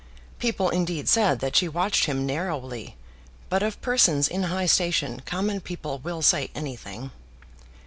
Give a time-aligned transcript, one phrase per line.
[0.39, 2.95] People indeed said that she watched him narrowly,
[3.49, 7.11] but of persons in high station common people will say anything.